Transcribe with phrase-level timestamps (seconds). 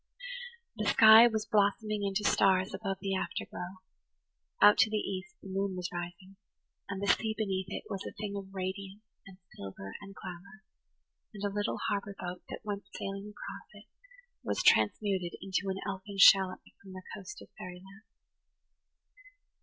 [0.77, 3.83] The sky was blossoming into stars above the afterglow;
[4.59, 6.37] out to the east the moon was rising,
[6.89, 10.63] and the sea beneath it was a thing of radiance and silver and glamour;
[11.35, 13.85] and a little harbour boat that went sailing across it
[14.43, 18.01] was transmuted into an elfin shallop from the coast of fairyland.